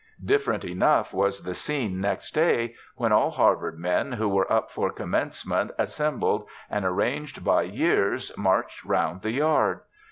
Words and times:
Different 0.25 0.65
enough 0.65 1.13
was 1.13 1.43
the 1.43 1.53
scene 1.53 2.01
next 2.01 2.33
day, 2.33 2.73
when 2.95 3.11
all 3.11 3.29
Harvard 3.29 3.77
men 3.77 4.13
who 4.13 4.27
were 4.27 4.51
up 4.51 4.71
for 4.71 4.89
Commencement 4.91 5.69
assembled 5.77 6.47
and, 6.71 6.83
arranged 6.83 7.43
by 7.45 7.61
years, 7.61 8.35
marched 8.35 8.83
round 8.83 9.21
the 9.21 9.29
yard. 9.33 9.81